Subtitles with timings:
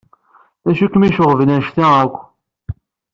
[0.65, 2.15] D acu kem-iceɣben anect-a akk?